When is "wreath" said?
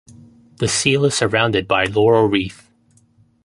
2.25-2.71